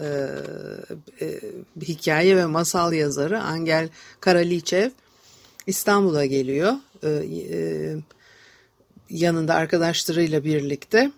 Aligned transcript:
e, 0.00 0.06
e, 1.20 1.40
hikaye 1.82 2.36
ve 2.36 2.46
masal 2.46 2.92
yazarı 2.92 3.42
Angel 3.42 3.88
Karaliçev 4.20 4.90
İstanbul'a 5.66 6.24
geliyor. 6.24 6.72
E, 7.02 7.08
e, 7.08 7.96
yanında 9.10 9.54
arkadaşlarıyla 9.54 10.44
birlikte 10.44 11.12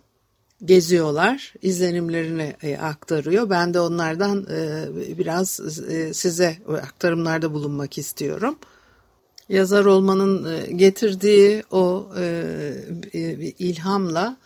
geziyorlar, 0.64 1.54
izlenimlerini 1.62 2.56
e, 2.62 2.76
aktarıyor. 2.76 3.50
Ben 3.50 3.74
de 3.74 3.80
onlardan 3.80 4.46
e, 4.50 5.18
biraz 5.18 5.60
e, 5.88 6.14
size 6.14 6.56
aktarımlarda 6.82 7.52
bulunmak 7.52 7.98
istiyorum. 7.98 8.58
Yazar 9.48 9.84
olmanın 9.84 10.46
getirdiği 10.78 11.62
o 11.70 12.10
ilhamla 13.58 14.36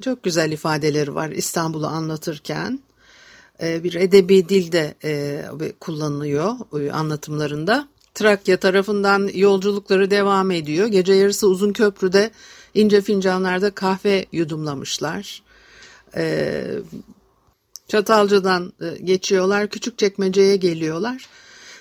çok 0.00 0.22
güzel 0.22 0.52
ifadeleri 0.52 1.14
var 1.14 1.30
İstanbul'u 1.30 1.86
anlatırken. 1.86 2.80
E, 3.62 3.84
bir 3.84 3.94
edebi 3.94 4.48
dilde 4.48 4.94
e, 5.04 5.44
kullanılıyor 5.80 6.52
e, 6.80 6.92
anlatımlarında. 6.92 7.88
Trakya 8.14 8.56
tarafından 8.56 9.30
yolculukları 9.34 10.10
devam 10.10 10.50
ediyor. 10.50 10.86
Gece 10.86 11.12
yarısı 11.12 11.48
uzun 11.48 11.72
köprüde 11.72 12.30
ince 12.74 13.00
fincanlarda 13.00 13.70
kahve 13.70 14.26
yudumlamışlar. 14.32 15.42
E, 16.16 16.64
Çatalca'dan 17.88 18.72
e, 18.80 19.02
geçiyorlar, 19.02 19.68
küçük 19.68 19.98
çekmeceye 19.98 20.56
geliyorlar. 20.56 21.26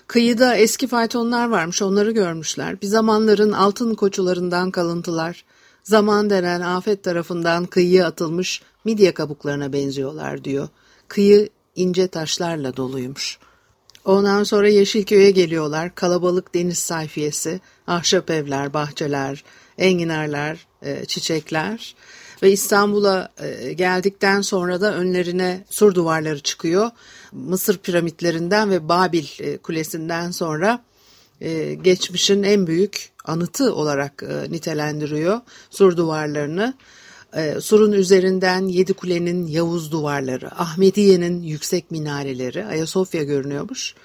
Kıyıda 0.08 0.56
eski 0.56 0.88
faytonlar 0.88 1.48
varmış, 1.48 1.82
onları 1.82 2.12
görmüşler. 2.12 2.82
Bir 2.82 2.88
zamanların 2.88 3.52
altın 3.52 3.96
koçularından 3.96 4.72
kalıntılar. 4.72 5.44
Zaman 5.88 6.30
denen 6.30 6.62
afet 6.62 7.04
tarafından 7.04 7.66
kıyıya 7.66 8.08
atılmış 8.08 8.62
midye 8.86 9.14
kabuklarına 9.14 9.74
benziyorlar 9.74 10.44
diyor. 10.44 10.70
Kıyı 11.08 11.50
ince 11.76 12.08
taşlarla 12.08 12.78
doluymuş. 12.78 13.40
Ondan 14.06 14.44
sonra 14.44 14.70
Yeşilköy'e 14.70 15.32
geliyorlar. 15.32 15.96
Kalabalık 15.96 16.56
deniz 16.56 16.78
sayfiyesi, 16.78 17.62
ahşap 17.88 18.30
evler, 18.30 18.74
bahçeler, 18.74 19.44
enginarlar, 19.78 20.68
e, 20.82 21.06
çiçekler. 21.06 21.96
Ve 22.44 22.52
İstanbul'a 22.52 23.34
e, 23.38 23.74
geldikten 23.74 24.42
sonra 24.42 24.82
da 24.82 24.96
önlerine 24.96 25.66
sur 25.70 25.96
duvarları 25.96 26.40
çıkıyor. 26.40 26.90
Mısır 27.32 27.78
piramitlerinden 27.78 28.70
ve 28.70 28.90
Babil 28.90 29.26
e, 29.40 29.58
kulesinden 29.58 30.32
sonra 30.32 30.84
geçmişin 31.82 32.44
en 32.44 32.68
büyük 32.68 33.12
anıtı 33.28 33.76
olarak 33.76 34.24
e, 34.24 34.52
nitelendiriyor 34.52 35.42
sur 35.70 35.98
duvarlarını. 35.98 36.74
E, 37.34 37.62
surun 37.62 37.92
üzerinden 37.92 38.68
Yedi 38.68 38.94
Kule'nin 38.94 39.48
Yavuz 39.48 39.92
duvarları, 39.92 40.52
Ahmediye'nin 40.62 41.42
yüksek 41.42 41.92
minareleri, 41.92 42.66
Ayasofya 42.66 43.24
görünüyormuş. 43.24 43.96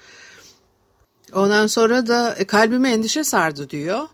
Ondan 1.33 1.67
sonra 1.67 2.07
da 2.07 2.35
e, 2.35 2.45
kalbime 2.45 2.91
endişe 2.91 3.23
sardı 3.23 3.69
diyor. 3.69 4.07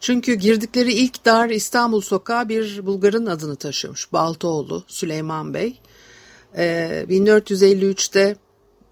Çünkü 0.00 0.34
girdikleri 0.34 0.92
ilk 0.92 1.24
dar 1.24 1.50
İstanbul 1.50 2.00
sokağı 2.00 2.48
bir 2.48 2.86
Bulgar'ın 2.86 3.26
adını 3.26 3.56
taşıyormuş. 3.56 4.12
Baltoğlu 4.12 4.84
Süleyman 4.86 5.54
Bey. 5.54 5.80
E, 6.56 6.64
1453'te 7.08 8.36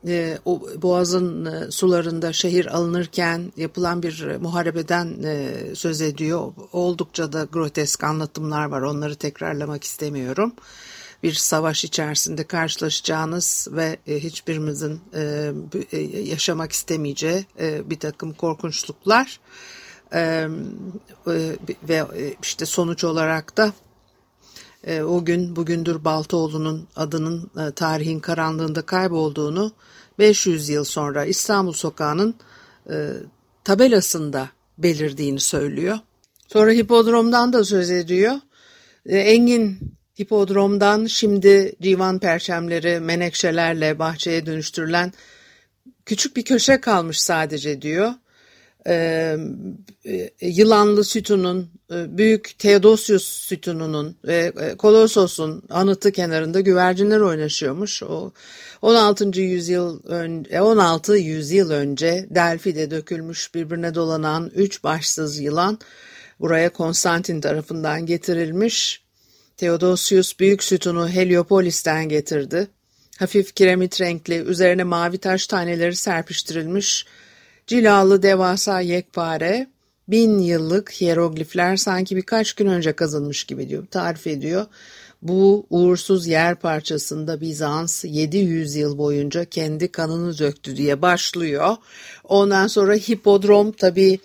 e, 0.07 0.39
o 0.45 0.63
boğazın 0.83 1.45
e, 1.45 1.71
sularında 1.71 2.33
şehir 2.33 2.77
alınırken 2.77 3.53
yapılan 3.57 4.03
bir 4.03 4.37
muharebeden 4.37 5.23
e, 5.23 5.55
söz 5.75 6.01
ediyor. 6.01 6.53
Oldukça 6.73 7.33
da 7.33 7.45
grotesk 7.53 8.05
anlatımlar 8.05 8.65
var. 8.65 8.83
Onları 8.83 9.15
tekrarlamak 9.15 9.85
istemiyorum. 9.85 10.53
Bir 11.23 11.33
savaş 11.33 11.85
içerisinde 11.85 12.45
karşılaşacağınız 12.45 13.69
ve 13.71 13.97
e, 14.07 14.19
hiçbirimizin 14.19 15.01
e, 15.15 15.53
e, 15.93 16.01
yaşamak 16.21 16.73
istemeyeceği 16.73 17.47
e, 17.61 17.91
bir 17.91 17.99
takım 17.99 18.33
korkunçluklar. 18.33 19.41
E, 20.13 20.21
e, 20.21 20.49
ve 21.89 21.95
e, 21.95 22.35
işte 22.43 22.67
sonuç 22.67 23.05
olarak 23.05 23.57
da 23.57 23.73
e, 24.87 25.03
o 25.03 25.25
gün 25.25 25.57
bugündür 25.57 26.05
Baltoğlu'nun 26.05 26.89
adının 26.97 27.51
e, 27.59 27.71
tarihin 27.71 28.21
karanlığında 28.21 28.83
kaybolduğunu 28.83 29.73
500 30.19 30.69
yıl 30.69 30.85
sonra 30.85 31.25
İstanbul 31.25 31.73
Sokağı'nın 31.73 32.35
e, 32.91 33.11
tabelasında 33.65 34.49
belirdiğini 34.79 35.41
söylüyor. 35.41 35.99
Sonra 36.49 36.73
hipodromdan 36.73 37.53
da 37.53 37.65
söz 37.65 37.91
ediyor. 37.91 38.35
E, 39.07 39.19
Engin 39.19 39.79
hipodromdan 40.21 41.07
şimdi 41.07 41.73
divan 41.83 42.19
perçemleri 42.19 43.01
menekşelerle 43.01 43.99
bahçeye 43.99 44.47
dönüştürülen 44.47 45.13
küçük 46.07 46.37
bir 46.37 46.45
köşe 46.45 46.81
kalmış 46.81 47.21
sadece 47.21 47.83
diyor. 47.83 48.13
Ee, 48.87 49.37
e, 50.05 50.31
Yılanlı 50.41 51.05
Sütun'un, 51.05 51.71
e, 51.93 52.19
Büyük 52.19 52.59
Theodosius 52.59 53.25
Sütunu'nun 53.25 54.17
ve 54.25 54.53
e, 54.61 54.77
Kolossos'un 54.77 55.63
anıtı 55.71 56.13
kenarında 56.13 56.61
güvercinler 56.61 57.21
oynaşıyormuş. 57.21 58.03
O 58.03 58.33
16. 58.83 59.41
yüzyıl 59.41 60.05
önce 60.05 60.61
16 60.61 61.17
yüzyıl 61.17 61.71
önce 61.71 62.27
Delfi'de 62.31 62.91
dökülmüş 62.91 63.55
birbirine 63.55 63.95
dolanan 63.95 64.51
üç 64.55 64.85
başsız 64.85 65.39
yılan 65.39 65.79
buraya 66.41 66.73
Konstantin 66.73 67.41
tarafından 67.41 68.07
getirilmiş. 68.07 69.03
Theodosius 69.57 70.39
büyük 70.39 70.63
sütunu 70.63 71.09
Heliopolis'ten 71.09 72.09
getirdi. 72.09 72.69
Hafif 73.19 73.55
kiremit 73.55 74.01
renkli, 74.01 74.35
üzerine 74.35 74.85
mavi 74.85 75.19
taş 75.19 75.47
taneleri 75.47 75.97
serpiştirilmiş 75.97 77.07
Cilalı 77.71 78.23
devasa 78.23 78.81
yekpare, 78.81 79.67
bin 80.09 80.39
yıllık 80.39 80.93
hieroglifler 80.93 81.77
sanki 81.77 82.17
birkaç 82.17 82.53
gün 82.53 82.67
önce 82.67 82.93
kazınmış 82.93 83.45
gibi 83.45 83.69
diyor, 83.69 83.87
tarif 83.87 84.27
ediyor. 84.27 84.67
Bu 85.23 85.67
uğursuz 85.71 86.27
yer 86.27 86.55
parçasında 86.55 87.41
Bizans 87.41 88.05
700 88.05 88.77
yıl 88.77 88.99
boyunca 88.99 89.45
kendi 89.45 89.93
kanını 89.93 90.39
döktü 90.39 90.77
diye 90.77 91.03
başlıyor. 91.03 91.77
Ondan 92.25 92.67
sonra 92.67 92.95
hipodrom 92.95 93.73
tabii 93.73 94.19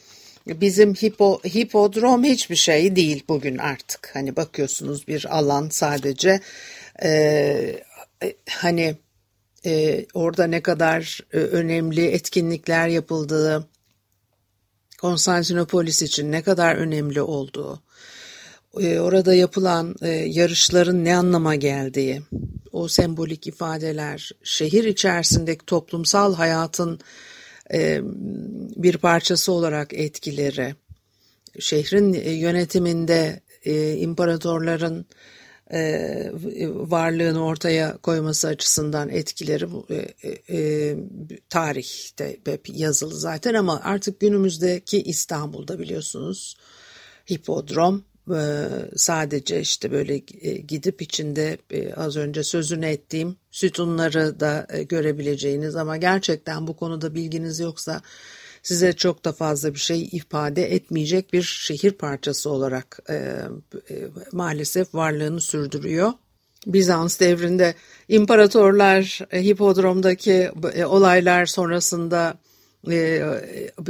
bizim 0.48 0.94
hipo, 0.94 1.40
hipodrom 1.44 2.24
hiçbir 2.24 2.56
şey 2.56 2.96
değil 2.96 3.24
bugün 3.30 3.58
artık. 3.58 4.12
Hani 4.14 4.36
bakıyorsunuz 4.36 5.08
bir 5.08 5.38
alan 5.38 5.69
sadece 5.69 6.40
e, 7.04 7.81
hani 8.50 8.96
e, 9.66 10.06
orada 10.14 10.48
ne 10.48 10.62
kadar 10.62 11.20
e, 11.34 11.38
önemli 11.38 12.06
etkinlikler 12.06 12.88
yapıldığı, 12.88 13.68
Konstantinopolis 15.02 16.02
için 16.02 16.32
ne 16.32 16.42
kadar 16.42 16.76
önemli 16.76 17.22
olduğu, 17.22 17.82
e, 18.80 19.00
orada 19.00 19.34
yapılan 19.34 19.96
e, 20.02 20.10
yarışların 20.10 21.06
ne 21.06 21.16
anlama 21.16 21.56
geldiği, 21.56 22.22
o 22.72 22.88
sembolik 22.88 23.48
ifadeler, 23.48 24.32
şehir 24.44 24.84
içerisindeki 24.84 25.66
toplumsal 25.66 26.36
hayatın 26.36 27.00
e, 27.74 28.02
bir 28.76 28.98
parçası 28.98 29.52
olarak 29.52 29.94
etkileri, 29.94 30.76
şehrin 31.60 32.14
e, 32.14 32.32
yönetiminde 32.32 33.40
e, 33.66 33.94
imparatorların 33.94 35.06
e, 35.74 36.32
varlığını 36.74 37.46
ortaya 37.46 37.98
koyması 37.98 38.48
açısından 38.48 39.10
etkileri 39.10 39.66
e, 39.90 40.30
e, 40.58 40.96
tarihte 41.50 42.38
hep 42.46 42.70
yazılı 42.70 43.16
zaten 43.16 43.54
ama 43.54 43.82
artık 43.84 44.20
günümüzdeki 44.20 45.04
İstanbul'da 45.04 45.80
biliyorsunuz 45.80 46.58
hipodrom 47.32 48.04
sadece 48.96 49.62
işte 49.62 49.92
böyle 49.92 50.18
gidip 50.68 51.02
içinde 51.02 51.58
az 51.96 52.18
önce 52.18 52.44
sözünü 52.44 52.86
ettiğim 52.86 53.36
sütunları 53.52 54.40
da 54.40 54.68
görebileceğiniz 54.90 55.76
ama 55.76 55.98
gerçekten 55.98 56.68
bu 56.68 56.76
konuda 56.76 57.16
bilginiz 57.16 57.60
yoksa 57.60 58.02
size 58.66 58.94
çok 58.94 59.26
da 59.26 59.32
fazla 59.32 59.74
bir 59.74 59.80
şey 59.80 60.10
ifade 60.12 60.74
etmeyecek 60.74 61.34
bir 61.34 61.42
şehir 61.42 61.92
parçası 61.92 62.50
olarak 62.50 63.00
e, 63.10 63.14
e, 63.14 63.40
maalesef 64.32 64.96
varlığını 64.96 65.42
sürdürüyor. 65.42 66.12
Bizans 66.68 67.20
devrinde 67.20 67.76
imparatorlar 68.10 69.20
e, 69.32 69.44
hipodromdaki 69.44 70.52
e, 70.74 70.86
olaylar 70.86 71.46
sonrasında 71.46 72.38
e, 72.92 73.22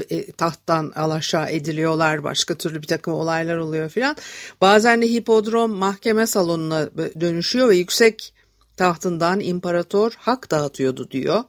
e, 0.09 0.31
tahttan 0.31 0.91
alaşağı 0.95 1.49
ediliyorlar 1.49 2.23
başka 2.23 2.55
türlü 2.55 2.81
bir 2.81 2.87
takım 2.87 3.13
olaylar 3.13 3.57
oluyor 3.57 3.89
filan. 3.89 4.15
Bazen 4.61 5.01
de 5.01 5.07
hipodrom 5.07 5.71
mahkeme 5.71 6.27
salonuna 6.27 6.89
dönüşüyor 7.19 7.69
ve 7.69 7.75
yüksek 7.75 8.33
tahtından 8.77 9.39
imparator 9.39 10.11
hak 10.17 10.51
dağıtıyordu 10.51 11.11
diyor. 11.11 11.43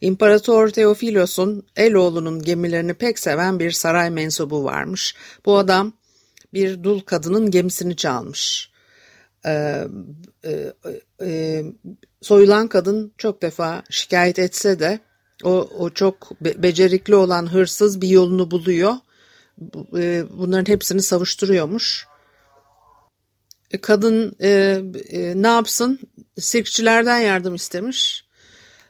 İmparator 0.00 0.68
Teofilos'un 0.68 1.66
Eloğlu'nun 1.76 2.42
gemilerini 2.42 2.94
pek 2.94 3.18
seven 3.18 3.58
bir 3.58 3.70
saray 3.70 4.10
mensubu 4.10 4.64
varmış. 4.64 5.14
Bu 5.46 5.58
adam 5.58 5.92
bir 6.54 6.82
dul 6.84 7.00
kadının 7.00 7.50
gemisini 7.50 7.96
çalmış. 7.96 8.70
Ee, 9.46 9.84
e, 10.44 10.72
e, 11.22 11.62
soyulan 12.22 12.68
kadın 12.68 13.12
çok 13.18 13.42
defa 13.42 13.82
şikayet 13.90 14.38
etse 14.38 14.78
de 14.80 15.00
o, 15.44 15.68
o 15.78 15.90
çok 15.90 16.40
be 16.40 16.62
becerikli 16.62 17.14
olan 17.14 17.52
hırsız 17.52 18.00
bir 18.00 18.08
yolunu 18.08 18.50
buluyor. 18.50 18.94
E, 19.96 20.24
bunların 20.38 20.72
hepsini 20.72 21.02
savuşturuyormuş. 21.02 22.09
E, 23.70 23.78
kadın 23.78 24.36
e, 24.40 24.48
e, 25.10 25.42
ne 25.42 25.46
yapsın? 25.46 25.98
Sirkçilerden 26.38 27.18
yardım 27.18 27.54
istemiş. 27.54 28.24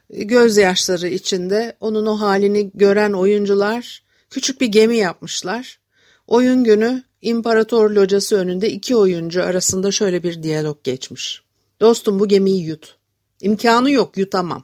E, 0.09 0.23
gözyaşları 0.23 1.07
içinde 1.07 1.77
onun 1.79 2.05
o 2.05 2.19
halini 2.19 2.71
gören 2.73 3.13
oyuncular 3.13 4.03
küçük 4.29 4.61
bir 4.61 4.67
gemi 4.67 4.97
yapmışlar. 4.97 5.79
Oyun 6.27 6.63
günü 6.63 7.03
İmparator 7.21 7.89
locası 7.89 8.35
önünde 8.35 8.69
iki 8.69 8.95
oyuncu 8.95 9.43
arasında 9.43 9.91
şöyle 9.91 10.23
bir 10.23 10.43
diyalog 10.43 10.83
geçmiş. 10.83 11.41
Dostum 11.79 12.19
bu 12.19 12.27
gemiyi 12.27 12.63
yut. 12.65 12.97
İmkanı 13.41 13.91
yok 13.91 14.17
yutamam. 14.17 14.63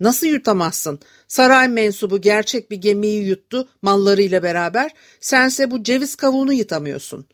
Nasıl 0.00 0.26
yutamazsın? 0.26 1.00
Saray 1.28 1.68
mensubu 1.68 2.20
gerçek 2.20 2.70
bir 2.70 2.76
gemiyi 2.76 3.24
yuttu 3.24 3.68
mallarıyla 3.82 4.42
beraber. 4.42 4.90
Sense 5.20 5.70
bu 5.70 5.82
ceviz 5.82 6.14
kavuğunu 6.14 6.52
yutamıyorsun. 6.52 7.26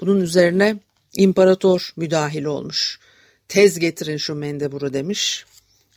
Bunun 0.00 0.20
üzerine 0.20 0.78
İmparator 1.16 1.92
müdahil 1.96 2.44
olmuş. 2.44 2.98
Tez 3.48 3.78
getirin 3.78 4.16
şu 4.16 4.34
mendeburu 4.34 4.92
demiş. 4.92 5.44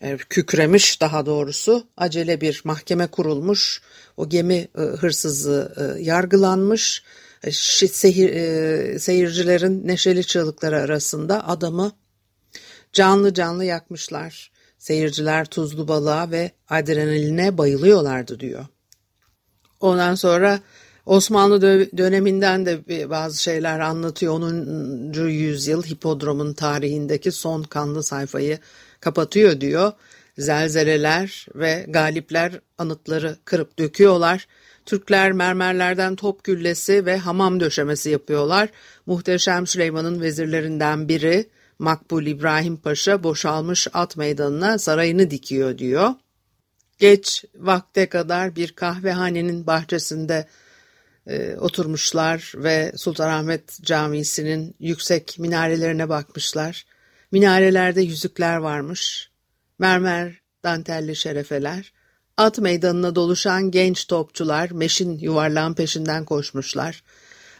E, 0.02 0.18
kükremiş 0.18 1.02
daha 1.02 1.26
doğrusu. 1.26 1.88
Acele 1.98 2.42
bir 2.42 2.62
mahkeme 2.64 3.08
kurulmuş. 3.08 3.82
O 4.18 4.30
gemi 4.30 4.68
e, 4.78 4.82
hırsızı 4.82 5.74
e, 5.78 6.04
yargılanmış. 6.04 7.04
Seyir, 7.52 8.30
e, 8.30 9.00
seyircilerin 9.00 9.88
neşeli 9.88 10.24
çığlıkları 10.26 10.80
arasında 10.80 11.48
adamı 11.48 11.92
canlı 12.94 13.34
canlı 13.34 13.66
yakmışlar. 13.66 14.52
Seyirciler 14.78 15.46
tuzlu 15.46 15.88
balığa 15.88 16.32
ve 16.32 16.52
adrenaline 16.70 17.58
bayılıyorlardı 17.58 18.40
diyor. 18.40 18.66
Ondan 19.80 20.16
sonra 20.16 20.60
Osmanlı 21.06 21.62
döneminden 21.98 22.66
de 22.66 23.10
bazı 23.10 23.42
şeyler 23.44 23.80
anlatıyor. 23.80 24.34
10. 24.34 25.14
yüzyıl 25.28 25.84
hipodromun 25.84 26.54
tarihindeki 26.54 27.32
son 27.32 27.64
kanlı 27.64 28.04
sayfayı 28.04 28.60
kapatıyor 29.00 29.62
diyor. 29.62 29.92
Zelzeleler 30.38 31.48
ve 31.56 31.86
galipler 31.90 32.60
anıtları 32.78 33.38
kırıp 33.46 33.80
döküyorlar. 33.80 34.48
Türkler 34.86 35.32
mermerlerden 35.32 36.16
top 36.16 36.44
güllesi 36.44 37.06
ve 37.06 37.18
hamam 37.18 37.60
döşemesi 37.60 38.10
yapıyorlar. 38.10 38.70
Muhteşem 39.06 39.68
Süleyman'ın 39.68 40.22
vezirlerinden 40.22 41.10
biri 41.10 41.50
Makbul 41.80 42.26
İbrahim 42.26 42.78
Paşa 42.78 43.24
boşalmış 43.24 43.88
at 43.94 44.18
meydanına 44.18 44.78
sarayını 44.78 45.32
dikiyor 45.32 45.78
diyor. 45.78 46.10
Geç 47.00 47.46
vakte 47.56 48.10
kadar 48.10 48.56
bir 48.56 48.72
kahvehanenin 48.72 49.68
bahçesinde 49.68 50.48
e, 51.28 51.56
oturmuşlar 51.56 52.54
ve 52.56 52.92
Sultanahmet 52.96 53.82
Camisi'nin 53.82 54.76
yüksek 54.80 55.40
minarelerine 55.40 56.10
bakmışlar. 56.10 56.86
Minarelerde 57.32 58.02
yüzükler 58.02 58.58
varmış, 58.58 59.32
mermer 59.80 60.42
dantelli 60.64 61.16
şerefeler, 61.16 61.94
at 62.38 62.60
meydanına 62.60 63.16
doluşan 63.16 63.72
genç 63.72 64.08
topçular 64.08 64.72
meşin 64.72 65.18
yuvarlağın 65.18 65.74
peşinden 65.74 66.26
koşmuşlar. 66.26 67.04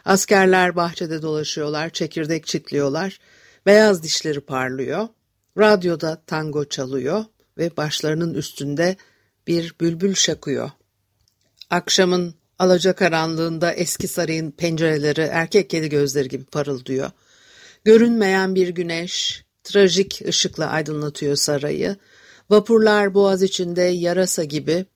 Askerler 0.04 0.76
bahçede 0.76 1.22
dolaşıyorlar, 1.22 1.90
çekirdek 1.90 2.46
çitliyorlar, 2.46 3.18
beyaz 3.66 4.02
dişleri 4.02 4.40
parlıyor. 4.40 5.08
Radyoda 5.58 6.22
tango 6.26 6.64
çalıyor 6.64 7.24
ve 7.58 7.76
başlarının 7.76 8.34
üstünde 8.34 8.96
bir 9.46 9.74
bülbül 9.80 10.14
şakıyor. 10.14 10.70
Akşamın 11.70 12.34
Alacakaranlığında 12.64 13.72
eski 13.72 14.08
sarayın 14.08 14.50
pencereleri 14.50 15.20
erkek 15.20 15.70
kedi 15.70 15.88
gözleri 15.88 16.28
gibi 16.28 16.44
parıldıyor. 16.44 17.10
Görünmeyen 17.84 18.54
bir 18.54 18.68
güneş 18.68 19.44
trajik 19.64 20.22
ışıkla 20.28 20.66
aydınlatıyor 20.66 21.36
sarayı. 21.36 21.96
Vapurlar 22.50 23.14
boğaz 23.14 23.42
içinde 23.42 23.82
yarasa 23.82 24.44
gibi 24.44 24.86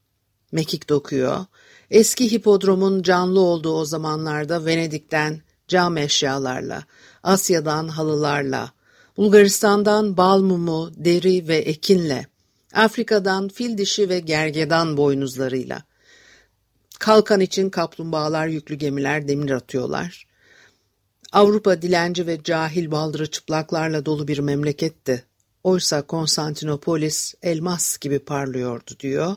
mekik 0.53 0.89
dokuyor. 0.89 1.45
Eski 1.91 2.33
hipodromun 2.33 3.03
canlı 3.03 3.41
olduğu 3.41 3.75
o 3.75 3.85
zamanlarda 3.85 4.67
Venedik'ten 4.67 5.41
cam 5.69 5.97
eşyalarla, 5.97 6.85
Asya'dan 7.23 7.89
halılarla, 7.89 8.73
Bulgaristan'dan 9.17 10.17
bal 10.17 10.41
mumu, 10.41 10.91
deri 10.97 11.49
ve 11.49 11.57
ekinle, 11.57 12.27
Afrika'dan 12.75 13.49
fil 13.49 13.79
dişi 13.79 14.09
ve 14.09 14.21
gergedan 14.21 14.97
boynuzlarıyla, 14.97 15.83
Kalkan 16.99 17.41
için 17.41 17.71
kaplumbağalar 17.71 18.47
yüklü 18.47 18.75
gemiler 18.75 19.29
demir 19.29 19.51
atıyorlar. 19.51 20.27
Avrupa 21.33 21.83
dilenci 21.83 22.27
ve 22.27 22.43
cahil 22.43 22.91
baldırı 22.91 23.31
çıplaklarla 23.31 24.07
dolu 24.07 24.29
bir 24.29 24.39
memleketti. 24.39 25.25
Oysa 25.65 26.03
Konstantinopolis 26.03 27.35
elmas 27.43 27.99
gibi 27.99 28.19
parlıyordu 28.19 28.91
diyor. 29.01 29.37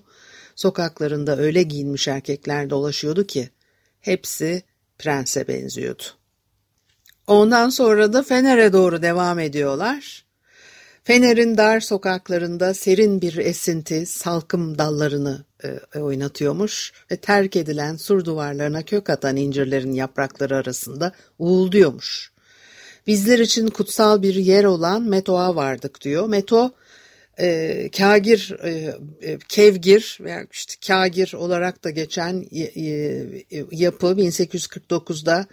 Sokaklarında 0.56 1.38
öyle 1.38 1.64
giyinmiş 1.64 2.08
erkekler 2.08 2.70
dolaşıyordu 2.70 3.28
ki 3.28 3.50
hepsi 4.00 4.64
prense 5.00 5.48
benziyordu. 5.48 6.04
Ondan 7.28 7.70
sonra 7.70 8.14
da 8.14 8.24
Fener'e 8.24 8.74
doğru 8.74 9.02
devam 9.02 9.40
ediyorlar. 9.40 10.26
Fener'in 11.04 11.58
dar 11.58 11.80
sokaklarında 11.80 12.74
serin 12.74 13.22
bir 13.22 13.38
esinti 13.38 14.06
salkım 14.06 14.78
dallarını 14.78 15.46
e, 15.64 16.00
oynatıyormuş 16.00 16.94
ve 17.12 17.18
terk 17.18 17.56
edilen 17.56 17.96
sur 17.96 18.26
duvarlarına 18.26 18.82
kök 18.82 19.10
atan 19.10 19.38
incirlerin 19.38 19.94
yaprakları 19.94 20.56
arasında 20.56 21.12
uğulduyormuş. 21.40 22.32
Bizler 23.08 23.40
için 23.40 23.68
kutsal 23.68 24.22
bir 24.22 24.36
yer 24.36 24.64
olan 24.64 25.02
Meto'a 25.02 25.56
vardık 25.56 26.02
diyor. 26.02 26.28
Meto 26.28 26.72
e, 27.40 27.90
kagir, 27.98 28.56
e, 28.64 28.96
e 29.22 29.38
kevgir 29.50 30.18
veya 30.22 30.48
işte 30.52 30.74
kagir 30.88 31.34
olarak 31.34 31.84
da 31.84 31.90
geçen 31.90 32.46
yapı 33.72 34.08
1849'da 34.08 35.46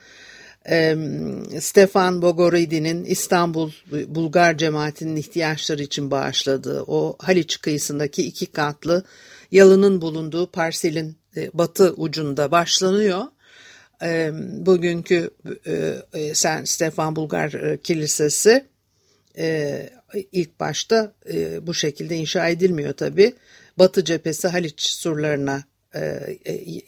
Stefan 1.60 2.22
Bogoridi'nin 2.22 3.04
İstanbul 3.04 3.70
Bulgar 4.06 4.58
cemaatinin 4.58 5.16
ihtiyaçları 5.16 5.82
için 5.82 6.10
bağışladığı 6.10 6.82
o 6.86 7.16
Haliç 7.18 7.60
kıyısındaki 7.60 8.22
iki 8.26 8.46
katlı 8.46 9.04
yalının 9.50 10.00
bulunduğu 10.00 10.50
parselin 10.50 11.16
e, 11.36 11.50
batı 11.54 11.92
ucunda 11.92 12.50
başlanıyor. 12.50 13.24
Bugünkü 14.66 15.30
e, 16.14 16.34
Sen 16.34 16.64
Stefan 16.64 17.16
Bulgar 17.16 17.52
e, 17.52 17.78
Kilisesi 17.78 18.66
ilk 20.32 20.60
başta 20.60 21.12
bu 21.62 21.74
şekilde 21.74 22.16
inşa 22.16 22.48
edilmiyor 22.48 22.92
tabi. 22.92 23.34
Batı 23.78 24.04
cephesi 24.04 24.48
Haliç 24.48 24.82
surlarına 24.82 25.56
e, 25.56 25.60
e, 25.60 25.77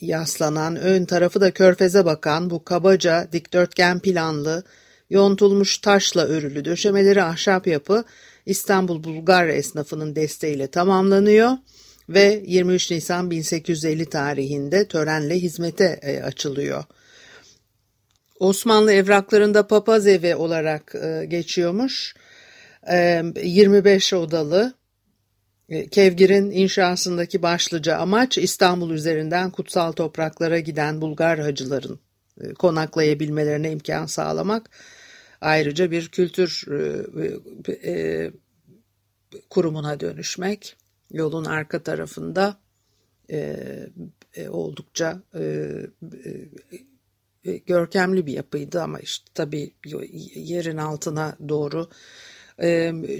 yaslanan, 0.00 0.76
ön 0.76 1.04
tarafı 1.04 1.40
da 1.40 1.50
körfeze 1.50 2.04
bakan 2.04 2.50
bu 2.50 2.64
kabaca 2.64 3.28
dikdörtgen 3.32 4.00
planlı 4.00 4.64
yontulmuş 5.10 5.78
taşla 5.78 6.22
örülü 6.22 6.64
döşemeleri 6.64 7.22
ahşap 7.22 7.66
yapı 7.66 8.04
İstanbul 8.46 9.04
Bulgar 9.04 9.48
esnafının 9.48 10.16
desteğiyle 10.16 10.66
tamamlanıyor 10.66 11.52
ve 12.08 12.42
23 12.46 12.90
Nisan 12.90 13.30
1850 13.30 14.06
tarihinde 14.06 14.88
törenle 14.88 15.34
hizmete 15.34 15.98
e, 16.02 16.22
açılıyor. 16.22 16.84
Osmanlı 18.40 18.92
evraklarında 18.92 19.66
papaz 19.66 20.06
evi 20.06 20.34
olarak 20.34 20.94
e, 20.94 21.24
geçiyormuş. 21.26 22.14
25 22.92 24.12
odalı 24.12 24.74
Kevgir'in 25.90 26.50
inşasındaki 26.50 27.42
başlıca 27.42 27.96
amaç 27.96 28.38
İstanbul 28.38 28.90
üzerinden 28.90 29.50
kutsal 29.50 29.92
topraklara 29.92 30.58
giden 30.58 31.00
Bulgar 31.00 31.38
hacıların 31.38 32.00
konaklayabilmelerine 32.58 33.72
imkan 33.72 34.06
sağlamak. 34.06 34.70
Ayrıca 35.40 35.90
bir 35.90 36.08
kültür 36.08 36.64
kurumuna 39.50 40.00
dönüşmek. 40.00 40.76
Yolun 41.10 41.44
arka 41.44 41.82
tarafında 41.82 42.56
oldukça 44.48 45.22
görkemli 47.66 48.26
bir 48.26 48.32
yapıydı 48.32 48.82
ama 48.82 49.00
işte 49.00 49.30
tabii 49.34 49.74
yerin 50.34 50.76
altına 50.76 51.36
doğru 51.48 51.90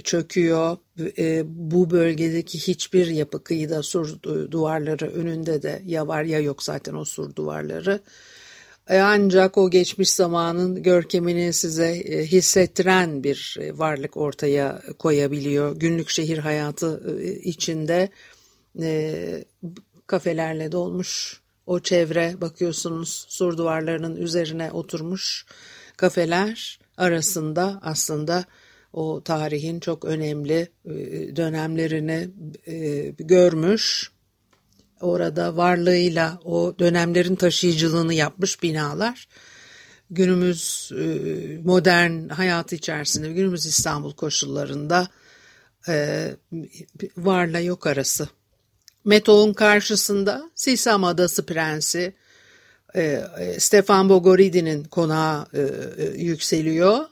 çöküyor. 0.03 0.77
E, 1.17 1.43
bu 1.45 1.91
bölgedeki 1.91 2.59
hiçbir 2.59 3.07
yapı 3.07 3.43
kıyıda 3.43 3.83
sur 3.83 4.23
duvarları 4.23 5.11
önünde 5.11 5.61
de 5.61 5.81
ya 5.85 6.07
var 6.07 6.23
ya 6.23 6.39
yok 6.39 6.63
zaten 6.63 6.93
o 6.93 7.05
sur 7.05 7.35
duvarları. 7.35 7.99
E, 8.89 8.99
ancak 8.99 9.57
o 9.57 9.69
geçmiş 9.69 10.09
zamanın 10.09 10.83
görkemini 10.83 11.53
size 11.53 11.87
e, 11.87 12.25
hissettiren 12.25 13.23
bir 13.23 13.57
varlık 13.73 14.17
ortaya 14.17 14.81
koyabiliyor. 14.99 15.75
Günlük 15.75 16.09
şehir 16.09 16.37
hayatı 16.37 17.19
içinde 17.43 18.09
kafelerle 20.07 20.71
dolmuş 20.71 21.41
o 21.65 21.79
çevre 21.79 22.41
bakıyorsunuz 22.41 23.25
sur 23.29 23.57
duvarlarının 23.57 24.15
üzerine 24.15 24.71
oturmuş 24.71 25.45
kafeler 25.97 26.79
arasında 26.97 27.79
aslında 27.81 28.45
o 28.93 29.23
tarihin 29.23 29.79
çok 29.79 30.05
önemli 30.05 30.69
e, 30.85 30.91
dönemlerini 31.35 32.29
e, 32.67 33.07
görmüş. 33.17 34.11
Orada 35.01 35.57
varlığıyla 35.57 36.39
o 36.43 36.75
dönemlerin 36.79 37.35
taşıyıcılığını 37.35 38.13
yapmış 38.13 38.63
binalar. 38.63 39.27
Günümüz 40.09 40.91
e, 40.95 41.03
modern 41.63 42.29
hayat 42.29 42.73
içerisinde, 42.73 43.33
günümüz 43.33 43.65
İstanbul 43.65 44.13
koşullarında 44.13 45.07
varla 47.17 47.59
yok 47.59 47.87
arası. 47.87 48.29
Meto'nun 49.05 49.53
karşısında 49.53 50.51
Sisam 50.55 51.03
Adası 51.03 51.45
Prensi 51.45 52.13
Stefan 53.57 54.09
Bogoridi'nin 54.09 54.83
konağı 54.83 55.45
yükseliyor. 56.15 57.05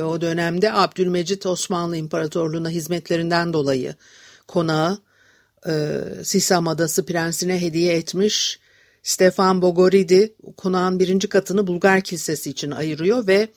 O 0.00 0.20
dönemde 0.20 0.72
Abdülmecit 0.72 1.46
Osmanlı 1.46 1.96
İmparatorluğu'na 1.96 2.68
hizmetlerinden 2.70 3.52
dolayı 3.52 3.94
konağı 4.48 4.98
e, 5.66 6.00
Sisam 6.24 6.68
Adası 6.68 7.06
Prensine 7.06 7.60
hediye 7.60 7.96
etmiş. 7.96 8.60
Stefan 9.02 9.62
Bogoridi 9.62 10.34
konağın 10.56 10.98
birinci 10.98 11.28
katını 11.28 11.66
Bulgar 11.66 12.00
Kilisesi 12.00 12.50
için 12.50 12.70
ayırıyor 12.70 13.26
ve 13.26 13.48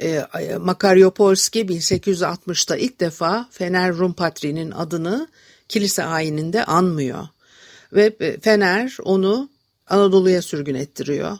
e, 0.00 0.24
Makaryopolski 0.60 1.60
1860'ta 1.60 2.76
ilk 2.76 3.00
defa 3.00 3.48
Fener 3.50 3.96
Rum 3.96 4.12
Patriğinin 4.12 4.70
adını 4.70 5.28
kilise 5.68 6.04
ayininde 6.04 6.64
anmıyor. 6.64 7.28
Ve 7.92 8.16
e, 8.20 8.40
Fener 8.40 8.96
onu 9.02 9.50
Anadolu'ya 9.86 10.42
sürgün 10.42 10.74
ettiriyor. 10.74 11.38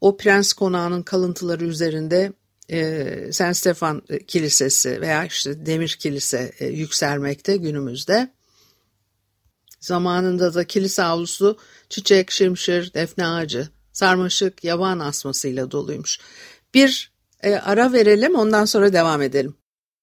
O 0.00 0.16
prens 0.16 0.52
konağının 0.52 1.02
kalıntıları 1.02 1.64
üzerinde 1.64 2.32
e, 2.72 3.32
San 3.32 3.52
Stefan 3.52 4.02
Kilisesi 4.26 5.00
veya 5.00 5.24
işte 5.24 5.66
Demir 5.66 5.88
Kilise 5.88 6.52
e, 6.58 6.66
yükselmekte 6.66 7.56
günümüzde. 7.56 8.36
Zamanında 9.80 10.54
da 10.54 10.64
kilise 10.64 11.02
avlusu 11.02 11.58
çiçek, 11.88 12.30
şimşir, 12.30 12.94
defne 12.94 13.26
ağacı, 13.26 13.68
sarmaşık, 13.92 14.64
yaban 14.64 14.98
asmasıyla 14.98 15.70
doluymuş. 15.70 16.18
Bir 16.74 17.12
e, 17.42 17.54
ara 17.54 17.92
verelim 17.92 18.34
ondan 18.34 18.64
sonra 18.64 18.92
devam 18.92 19.22
edelim. 19.22 19.54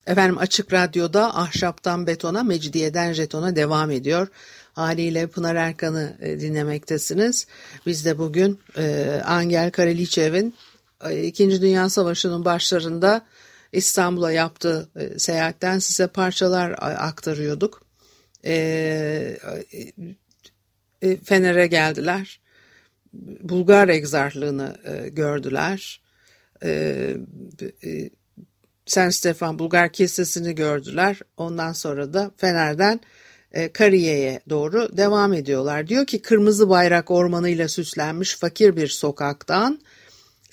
Efendim 0.08 0.38
Açık 0.38 0.74
Radyo'da 0.74 1.38
ahşaptan 1.38 2.08
betona, 2.08 2.44
mecidiyeden 2.44 3.14
jetona 3.14 3.56
devam 3.56 3.92
ediyor. 3.92 4.28
Haliyle 4.74 5.28
Pınar 5.28 5.56
Erkan'ı 5.56 6.18
e, 6.22 6.40
dinlemektesiniz. 6.40 7.48
Biz 7.86 8.06
de 8.06 8.18
bugün 8.18 8.60
e, 8.78 9.22
Angel 9.26 9.72
Karaliçev'in 9.72 10.56
İkinci 11.12 11.62
Dünya 11.62 11.90
Savaşı'nın 11.90 12.46
başlarında 12.46 13.26
İstanbul'a 13.74 14.32
yaptığı 14.32 14.90
e, 14.96 15.20
seyahatten 15.20 15.80
size 15.80 16.08
parçalar 16.08 16.76
aktarıyorduk. 16.80 17.82
E, 18.46 19.38
e, 21.02 21.18
Fener'e 21.18 21.68
geldiler. 21.68 22.40
Bulgar 23.42 23.88
egzarlığını 23.88 24.76
gördüler. 25.12 26.02
Sen 28.86 29.10
Stefan 29.10 29.60
Bulgar 29.60 29.94
Kilisesi'ni 29.94 30.56
gördüler. 30.56 31.20
Ondan 31.38 31.74
sonra 31.74 32.14
da 32.14 32.32
Fener'den 32.38 33.00
Kariye'ye 33.74 34.42
doğru 34.50 34.98
devam 34.98 35.34
ediyorlar. 35.34 35.88
Diyor 35.88 36.06
ki 36.06 36.22
kırmızı 36.22 36.70
bayrak 36.70 37.12
ormanıyla 37.12 37.68
süslenmiş 37.68 38.36
fakir 38.36 38.76
bir 38.76 38.88
sokaktan 38.88 39.80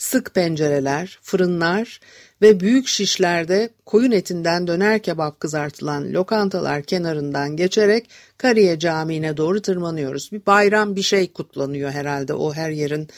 sık 0.00 0.34
pencereler, 0.34 1.18
fırınlar 1.22 2.00
ve 2.42 2.60
büyük 2.60 2.88
şişlerde 2.88 3.70
koyun 3.86 4.10
etinden 4.10 4.66
döner 4.66 5.02
kebap 5.02 5.40
kızartılan 5.40 6.12
lokantalar 6.12 6.82
kenarından 6.82 7.56
geçerek 7.56 8.10
Kariye 8.38 8.78
Camii'ne 8.78 9.36
doğru 9.36 9.62
tırmanıyoruz. 9.62 10.32
Bir 10.32 10.46
bayram 10.46 10.96
bir 10.96 11.02
şey 11.02 11.32
kutlanıyor 11.32 11.90
herhalde 11.90 12.34
o 12.34 12.54
her 12.54 12.70
yerin 12.70 13.08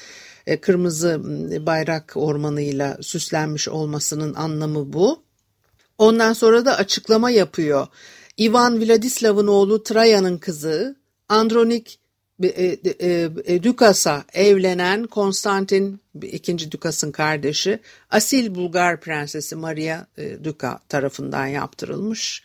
e, 0.47 0.61
kırmızı 0.61 1.21
bayrak 1.67 2.13
ormanıyla 2.15 2.99
süslenmiş 3.01 3.69
olmasının 3.69 4.35
anlamı 4.35 4.93
bu. 4.93 5.23
Ondan 5.99 6.33
sonra 6.33 6.65
da 6.65 6.77
açıklama 6.77 7.31
yapıyor. 7.31 7.87
Ivan 8.41 8.81
Vladislav'ın 8.81 9.47
oğlu 9.47 9.83
Trajan'ın 9.83 10.39
kızı 10.39 10.97
Andronik 11.29 12.02
e, 12.43 12.49
e, 12.49 13.31
e, 13.45 13.63
Dukas'a 13.63 14.25
evlenen 14.33 15.07
Konstantin 15.07 16.01
II. 16.23 16.73
Dukas'ın 16.73 17.13
kardeşi 17.13 17.79
asil 18.11 18.55
Bulgar 18.55 19.01
prensesi 19.01 19.57
Maria 19.57 20.07
Duka 20.45 20.81
tarafından 20.89 21.47
yaptırılmış. 21.47 22.43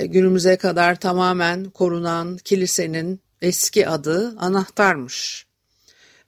Günümüze 0.00 0.56
kadar 0.56 1.00
tamamen 1.00 1.64
korunan 1.64 2.36
kilisenin 2.36 3.20
eski 3.42 3.88
adı 3.88 4.34
anahtarmış. 4.38 5.46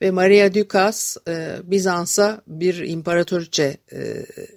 Ve 0.00 0.10
Maria 0.10 0.54
Dukas 0.54 1.16
Bizans'a 1.62 2.42
bir 2.46 2.74
imparatoriçe 2.88 3.76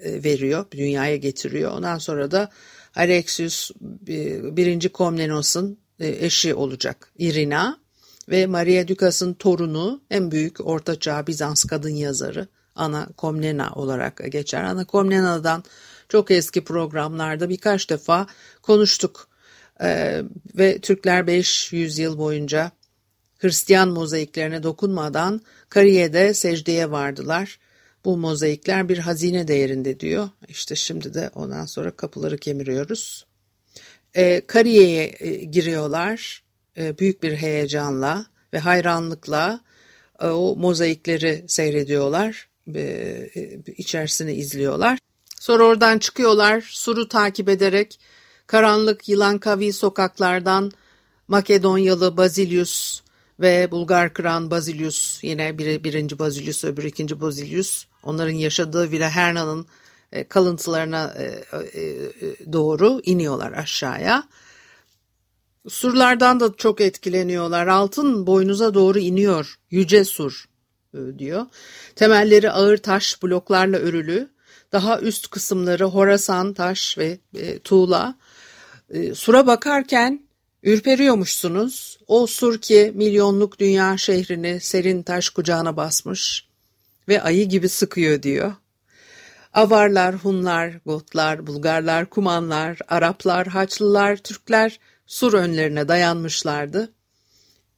veriyor, 0.06 0.66
dünyaya 0.72 1.16
getiriyor. 1.16 1.72
Ondan 1.72 1.98
sonra 1.98 2.32
da 2.32 2.50
Alexius 2.96 3.72
I. 4.08 4.90
Komnenos'un 4.94 5.80
eşi 6.00 6.54
olacak 6.54 7.12
Irina 7.18 7.87
ve 8.30 8.46
Maria 8.46 8.88
Dukas'ın 8.88 9.34
torunu 9.34 10.02
en 10.12 10.32
büyük 10.32 10.68
ortaçağ 10.68 11.28
Bizans 11.28 11.64
kadın 11.64 11.96
yazarı 11.96 12.48
Ana 12.76 13.08
Komnena 13.18 13.72
olarak 13.74 14.32
geçer. 14.32 14.64
Ana 14.64 14.86
Komnena'dan 14.86 15.64
çok 16.10 16.32
eski 16.32 16.64
programlarda 16.64 17.50
birkaç 17.50 17.90
defa 17.90 18.28
konuştuk 18.62 19.30
ee, 19.82 20.22
ve 20.58 20.80
Türkler 20.80 21.28
500 21.28 22.00
yıl 22.00 22.18
boyunca 22.18 22.72
Hristiyan 23.40 23.90
mozaiklerine 23.90 24.64
dokunmadan 24.64 25.42
Kariye'de 25.70 26.34
secdeye 26.34 26.92
vardılar. 26.92 27.60
Bu 28.06 28.18
mozaikler 28.18 28.90
bir 28.90 28.98
hazine 28.98 29.48
değerinde 29.48 30.00
diyor. 30.00 30.30
İşte 30.48 30.76
şimdi 30.76 31.14
de 31.14 31.30
ondan 31.36 31.66
sonra 31.66 31.92
kapıları 31.92 32.38
kemiriyoruz. 32.38 33.26
E, 34.14 34.42
Kariye'ye 34.48 35.16
e, 35.20 35.36
giriyorlar 35.36 36.44
e, 36.78 36.98
büyük 36.98 37.24
bir 37.24 37.36
heyecanla 37.36 38.26
ve 38.54 38.60
hayranlıkla 38.60 39.60
e, 40.22 40.28
o 40.28 40.56
mozaikleri 40.56 41.46
seyrediyorlar, 41.48 42.48
e, 42.76 43.30
içerisini 43.78 44.34
izliyorlar. 44.34 45.00
Sonra 45.40 45.64
oradan 45.64 46.00
çıkıyorlar, 46.00 46.62
suru 46.62 47.08
takip 47.08 47.50
ederek 47.50 48.00
karanlık 48.48 49.10
yılan 49.10 49.38
kavi 49.38 49.74
sokaklardan 49.74 50.72
Makedonyalı 51.28 52.18
Bazilius 52.18 53.02
ve 53.40 53.72
Bulgar 53.72 54.14
Kran 54.14 54.52
Bazilius 54.52 55.24
yine 55.24 55.58
biri 55.58 55.84
birinci 55.84 56.20
Bazilius 56.20 56.64
öbür 56.64 56.84
ikinci 56.84 57.22
Bazilius 57.22 57.86
onların 58.04 58.34
yaşadığı 58.34 58.92
Villa 58.92 59.10
Herna'nın 59.10 59.66
kalıntılarına 60.30 61.16
doğru 62.54 63.02
iniyorlar 63.04 63.52
aşağıya. 63.52 64.24
Surlardan 65.70 66.40
da 66.40 66.54
çok 66.58 66.82
etkileniyorlar. 66.82 67.68
Altın 67.68 68.28
boynuza 68.28 68.74
doğru 68.74 69.00
iniyor. 69.00 69.56
Yüce 69.72 70.06
sur 70.06 70.46
diyor. 71.18 71.46
Temelleri 71.96 72.52
ağır 72.52 72.78
taş 72.78 73.24
bloklarla 73.24 73.78
örülü. 73.78 74.30
Daha 74.72 75.00
üst 75.00 75.30
kısımları 75.30 75.86
horasan 75.86 76.54
taş 76.54 76.98
ve 76.98 77.20
tuğla. 77.64 78.16
Sura 79.14 79.48
bakarken 79.48 80.28
ürperiyormuşsunuz. 80.64 82.00
O 82.08 82.28
sur 82.28 82.58
ki 82.58 82.92
milyonluk 82.96 83.60
dünya 83.60 83.98
şehrini 83.98 84.60
serin 84.60 85.04
taş 85.04 85.30
kucağına 85.30 85.78
basmış 85.78 86.48
ve 87.08 87.22
ayı 87.22 87.50
gibi 87.50 87.70
sıkıyor 87.70 88.24
diyor. 88.24 88.54
Avarlar, 89.54 90.16
Hunlar, 90.16 90.74
Gotlar, 90.86 91.48
Bulgarlar, 91.48 92.06
Kumanlar, 92.06 92.80
Araplar, 92.88 93.48
Haçlılar, 93.48 94.18
Türkler 94.18 94.80
sur 95.08 95.34
önlerine 95.34 95.88
dayanmışlardı. 95.88 96.94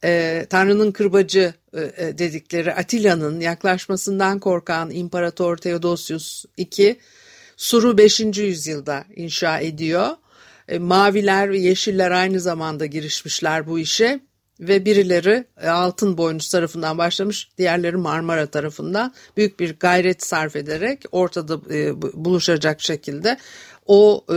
Ee, 0.04 0.46
Tanrı'nın 0.50 0.92
kırbacı 0.92 1.54
e, 1.72 1.80
e 1.80 2.18
dedikleri 2.18 2.74
Atilla'nın 2.74 3.40
yaklaşmasından 3.40 4.38
korkan 4.38 4.90
İmparator 4.90 5.56
Theodosius 5.56 6.44
II 6.56 6.98
suru 7.56 7.98
5. 7.98 8.20
yüzyılda 8.20 9.04
inşa 9.16 9.58
ediyor. 9.58 10.08
E, 10.68 10.78
maviler 10.78 11.50
ve 11.50 11.58
yeşiller 11.58 12.10
aynı 12.10 12.40
zamanda 12.40 12.86
girişmişler 12.86 13.66
bu 13.66 13.78
işe 13.78 14.20
ve 14.60 14.84
birileri 14.84 15.44
e, 15.62 15.68
Altın 15.68 16.18
Boynuz 16.18 16.50
tarafından 16.50 16.98
başlamış, 16.98 17.48
diğerleri 17.58 17.96
Marmara 17.96 18.46
tarafından 18.46 19.14
büyük 19.36 19.60
bir 19.60 19.78
gayret 19.78 20.22
sarf 20.22 20.56
ederek 20.56 21.04
ortada 21.12 21.74
e, 21.74 22.02
buluşacak 22.02 22.82
şekilde 22.82 23.38
o 23.90 24.24
e, 24.28 24.36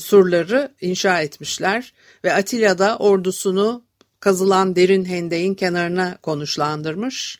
surları 0.00 0.74
inşa 0.80 1.20
etmişler 1.22 1.92
ve 2.24 2.32
Atilla 2.32 2.78
da 2.78 2.96
ordusunu 2.98 3.84
kazılan 4.20 4.76
derin 4.76 5.04
hendeğin 5.04 5.54
kenarına 5.54 6.18
konuşlandırmış. 6.22 7.38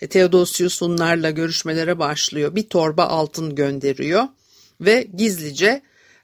E, 0.00 0.08
Theodosius 0.08 0.80
bunlarla 0.80 1.30
görüşmelere 1.30 1.98
başlıyor. 1.98 2.54
Bir 2.54 2.68
torba 2.68 3.04
altın 3.04 3.54
gönderiyor 3.54 4.24
ve 4.80 5.08
gizlice 5.16 5.82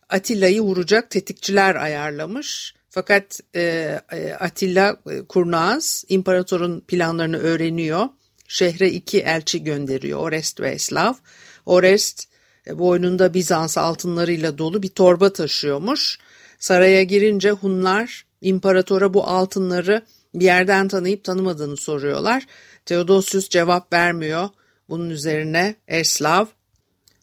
Atilla'yı 0.09 0.61
vuracak 0.61 1.11
tetikçiler 1.11 1.75
ayarlamış. 1.75 2.75
Fakat 2.91 3.41
e, 3.55 3.61
e 4.13 4.33
Atilla 4.33 4.97
e, 5.11 5.25
kurnaz 5.25 6.05
imparatorun 6.09 6.81
planlarını 6.81 7.39
öğreniyor. 7.39 8.09
Şehre 8.49 8.91
iki 8.91 9.21
elçi 9.21 9.65
gönderiyor 9.65 10.19
Orest 10.19 10.61
ve 10.61 10.71
Eslav. 10.71 11.15
Orest 11.67 12.29
boynunda 12.75 13.35
Bizans 13.35 13.79
altınlarıyla 13.79 14.59
dolu 14.59 14.83
bir 14.83 14.89
torba 14.89 15.33
taşıyormuş. 15.33 16.19
Saraya 16.59 17.03
girince 17.03 17.51
Hunlar 17.51 18.25
imparatora 18.41 19.15
bu 19.15 19.25
altınları 19.25 20.03
bir 20.35 20.45
yerden 20.45 20.89
tanıyıp 20.89 21.25
tanımadığını 21.25 21.77
soruyorlar. 21.77 22.47
Theodosius 22.87 23.49
cevap 23.49 23.93
vermiyor. 23.93 24.49
Bunun 24.89 25.11
üzerine 25.11 25.75
Eslav 25.89 26.47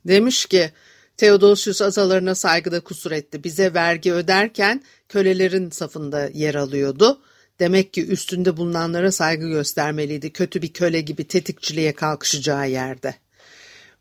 demiş 0.06 0.46
ki 0.46 0.72
Theodosius 1.18 1.82
atalarına 1.82 2.36
saygıda 2.36 2.80
kusur 2.80 3.12
etti. 3.12 3.44
Bize 3.44 3.74
vergi 3.74 4.14
öderken 4.14 4.84
kölelerin 5.10 5.70
safında 5.70 6.30
yer 6.34 6.56
alıyordu. 6.56 7.22
Demek 7.60 7.94
ki 7.94 8.08
üstünde 8.08 8.58
bulunanlara 8.58 9.12
saygı 9.12 9.48
göstermeliydi. 9.48 10.34
Kötü 10.34 10.62
bir 10.62 10.74
köle 10.74 11.02
gibi 11.02 11.28
tetikçiliğe 11.28 11.94
kalkışacağı 11.94 12.70
yerde. 12.70 13.16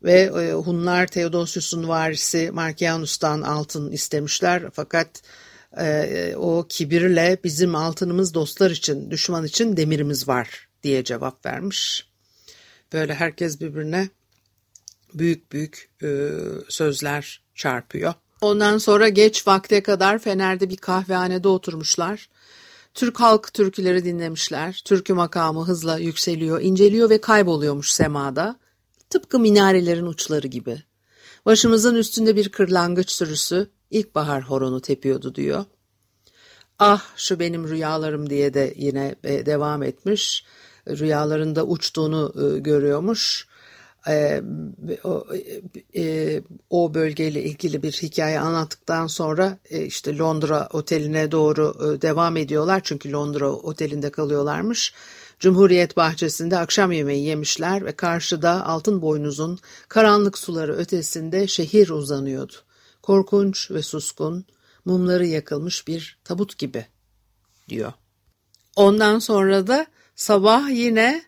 Ve 0.05 0.21
e, 0.21 0.53
Hunlar 0.53 1.07
Theodosius'un 1.07 1.87
varisi 1.87 2.51
Markianus'tan 2.53 3.41
altın 3.41 3.91
istemişler. 3.91 4.63
Fakat 4.73 5.21
e, 5.77 6.33
o 6.37 6.65
kibirle 6.69 7.37
bizim 7.43 7.75
altınımız 7.75 8.33
dostlar 8.33 8.71
için, 8.71 9.11
düşman 9.11 9.45
için 9.45 9.77
demirimiz 9.77 10.27
var 10.27 10.67
diye 10.83 11.03
cevap 11.03 11.45
vermiş. 11.45 12.07
Böyle 12.93 13.15
herkes 13.15 13.61
birbirine 13.61 14.09
büyük 15.13 15.51
büyük 15.51 15.89
e, 16.03 16.29
sözler 16.69 17.41
çarpıyor. 17.55 18.13
Ondan 18.41 18.77
sonra 18.77 19.09
geç 19.09 19.47
vakte 19.47 19.83
kadar 19.83 20.19
Fener'de 20.19 20.69
bir 20.69 20.77
kahvehanede 20.77 21.47
oturmuşlar. 21.47 22.29
Türk 22.93 23.19
halk 23.19 23.53
türküleri 23.53 24.05
dinlemişler. 24.05 24.81
Türkü 24.85 25.13
makamı 25.13 25.65
hızla 25.65 25.97
yükseliyor, 25.97 26.61
inceliyor 26.61 27.09
ve 27.09 27.21
kayboluyormuş 27.21 27.91
semada. 27.91 28.59
Tıpkı 29.09 29.39
minarelerin 29.39 30.05
uçları 30.05 30.47
gibi. 30.47 30.83
Başımızın 31.45 31.95
üstünde 31.95 32.35
bir 32.35 32.49
kırlangıç 32.49 33.11
sürüsü 33.11 33.69
ilkbahar 33.91 34.43
horonu 34.43 34.81
tepiyordu 34.81 35.35
diyor. 35.35 35.65
Ah 36.79 37.03
şu 37.15 37.39
benim 37.39 37.67
rüyalarım 37.67 38.29
diye 38.29 38.53
de 38.53 38.73
yine 38.77 39.15
e, 39.23 39.45
devam 39.45 39.83
etmiş. 39.83 40.45
Rüyalarında 40.87 41.65
uçtuğunu 41.65 42.33
e, 42.35 42.59
görüyormuş 42.59 43.47
e, 44.07 44.41
o, 46.69 46.93
bölgeyle 46.93 47.43
ilgili 47.43 47.83
bir 47.83 47.91
hikaye 47.91 48.39
anlattıktan 48.39 49.07
sonra 49.07 49.57
işte 49.69 50.17
Londra 50.17 50.69
oteline 50.73 51.31
doğru 51.31 51.97
devam 52.01 52.37
ediyorlar 52.37 52.81
çünkü 52.83 53.11
Londra 53.11 53.51
otelinde 53.51 54.09
kalıyorlarmış. 54.09 54.93
Cumhuriyet 55.39 55.97
bahçesinde 55.97 56.57
akşam 56.57 56.91
yemeği 56.91 57.25
yemişler 57.25 57.85
ve 57.85 57.91
karşıda 57.91 58.65
altın 58.65 59.01
boynuzun 59.01 59.59
karanlık 59.87 60.37
suları 60.37 60.75
ötesinde 60.75 61.47
şehir 61.47 61.89
uzanıyordu. 61.89 62.53
Korkunç 63.01 63.71
ve 63.71 63.81
suskun, 63.81 64.45
mumları 64.85 65.25
yakılmış 65.25 65.87
bir 65.87 66.17
tabut 66.23 66.57
gibi 66.57 66.85
diyor. 67.69 67.93
Ondan 68.75 69.19
sonra 69.19 69.67
da 69.67 69.85
sabah 70.15 70.69
yine 70.69 71.23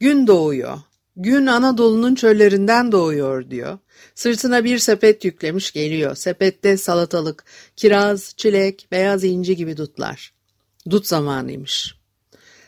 gün 0.00 0.26
doğuyor. 0.26 0.78
Gün 1.16 1.46
Anadolu'nun 1.46 2.14
çöllerinden 2.14 2.92
doğuyor 2.92 3.50
diyor. 3.50 3.78
Sırtına 4.14 4.64
bir 4.64 4.78
sepet 4.78 5.24
yüklemiş 5.24 5.72
geliyor. 5.72 6.14
Sepette 6.14 6.76
salatalık, 6.76 7.44
kiraz, 7.76 8.34
çilek, 8.36 8.88
beyaz 8.92 9.24
inci 9.24 9.56
gibi 9.56 9.76
dutlar. 9.76 10.32
Dut 10.90 11.06
zamanıymış. 11.06 12.01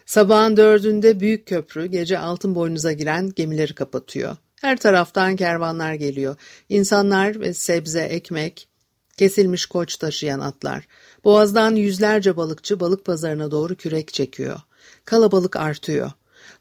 Sabahın 0.06 0.56
dördünde 0.56 1.20
büyük 1.20 1.46
köprü 1.46 1.86
gece 1.86 2.18
altın 2.18 2.54
boynuza 2.54 2.92
giren 2.92 3.32
gemileri 3.36 3.74
kapatıyor. 3.74 4.36
Her 4.60 4.76
taraftan 4.76 5.36
kervanlar 5.36 5.94
geliyor. 5.94 6.36
İnsanlar 6.68 7.40
ve 7.40 7.54
sebze, 7.54 8.00
ekmek, 8.00 8.68
kesilmiş 9.16 9.66
koç 9.66 9.96
taşıyan 9.96 10.40
atlar. 10.40 10.86
Boğazdan 11.24 11.74
yüzlerce 11.74 12.36
balıkçı 12.36 12.80
balık 12.80 13.04
pazarına 13.04 13.50
doğru 13.50 13.74
kürek 13.74 14.12
çekiyor. 14.12 14.60
Kalabalık 15.04 15.56
artıyor. 15.56 16.10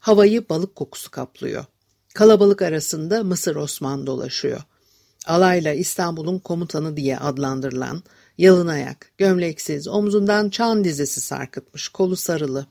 Havayı 0.00 0.48
balık 0.48 0.74
kokusu 0.74 1.10
kaplıyor. 1.10 1.64
Kalabalık 2.14 2.62
arasında 2.62 3.24
Mısır 3.24 3.56
Osman 3.56 4.06
dolaşıyor. 4.06 4.60
Alayla 5.26 5.72
İstanbul'un 5.72 6.38
komutanı 6.38 6.96
diye 6.96 7.18
adlandırılan, 7.18 8.02
yalın 8.38 8.66
ayak, 8.66 9.10
gömleksiz, 9.18 9.88
omzundan 9.88 10.50
çan 10.50 10.84
dizesi 10.84 11.20
sarkıtmış, 11.20 11.88
kolu 11.88 12.16
sarılı. 12.16 12.66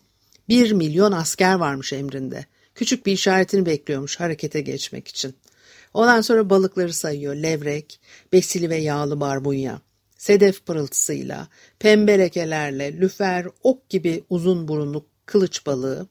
Bir 0.50 0.72
milyon 0.72 1.12
asker 1.12 1.54
varmış 1.54 1.94
emrinde. 1.94 2.46
Küçük 2.76 3.06
bir 3.06 3.12
işaretini 3.12 3.66
bekliyormuş 3.66 4.20
harekete 4.20 4.62
geçmek 4.62 5.08
için. 5.08 5.36
Ondan 5.94 6.22
sonra 6.22 6.50
balıkları 6.50 6.94
sayıyor. 6.94 7.36
Levrek, 7.36 8.00
besili 8.34 8.70
ve 8.70 8.78
yağlı 8.78 9.20
barbunya. 9.20 9.82
Sedef 10.18 10.66
pırıltısıyla, 10.66 11.48
pembe 11.80 12.20
lekelerle, 12.20 13.00
lüfer, 13.00 13.48
ok 13.64 13.90
gibi 13.90 14.24
uzun 14.30 14.68
burunlu 14.68 15.06
kılıç 15.26 15.66
balığı, 15.66 16.08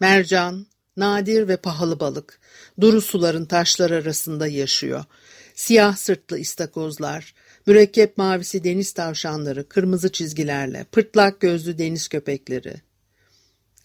Mercan, 0.00 0.66
nadir 0.96 1.48
ve 1.48 1.56
pahalı 1.56 2.00
balık, 2.00 2.40
duru 2.80 3.00
suların 3.00 3.44
taşlar 3.44 3.90
arasında 3.90 4.46
yaşıyor. 4.46 5.04
Siyah 5.54 5.96
sırtlı 5.96 6.38
istakozlar, 6.38 7.34
mürekkep 7.66 8.18
mavisi 8.18 8.64
deniz 8.64 8.92
tavşanları 8.92 9.68
kırmızı 9.68 10.12
çizgilerle, 10.12 10.84
pırtlak 10.92 11.40
gözlü 11.40 11.78
deniz 11.78 12.08
köpekleri. 12.08 12.74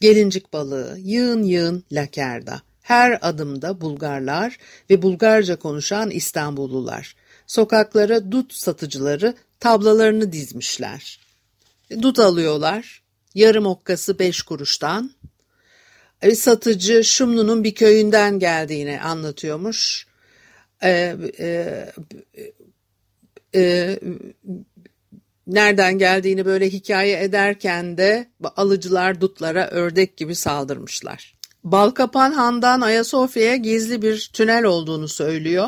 Gelincik 0.01 0.53
balığı, 0.53 0.97
yığın 0.99 1.43
yığın 1.43 1.83
lakerda. 1.91 2.61
Her 2.81 3.19
adımda 3.21 3.81
Bulgarlar 3.81 4.57
ve 4.89 5.01
Bulgarca 5.01 5.55
konuşan 5.55 6.11
İstanbullular. 6.11 7.15
Sokaklara 7.47 8.31
dut 8.31 8.53
satıcıları 8.53 9.35
tablalarını 9.59 10.31
dizmişler. 10.31 11.19
Dut 12.01 12.19
alıyorlar. 12.19 13.03
Yarım 13.35 13.65
okkası 13.65 14.19
beş 14.19 14.41
kuruştan, 14.41 15.11
bir 16.23 16.35
satıcı 16.35 17.03
Şumlu'nun 17.03 17.63
bir 17.63 17.75
köyünden 17.75 18.39
geldiğini 18.39 19.01
anlatıyormuş. 19.01 20.07
E, 20.83 21.15
e, 23.55 23.99
nereden 25.47 25.97
geldiğini 25.97 26.45
böyle 26.45 26.69
hikaye 26.69 27.23
ederken 27.23 27.97
de 27.97 28.29
alıcılar 28.55 29.21
dutlara 29.21 29.67
ördek 29.67 30.17
gibi 30.17 30.35
saldırmışlar. 30.35 31.35
Balkapan 31.63 32.31
Han'dan 32.31 32.81
Ayasofya'ya 32.81 33.55
gizli 33.55 34.01
bir 34.01 34.29
tünel 34.33 34.63
olduğunu 34.63 35.07
söylüyor. 35.07 35.67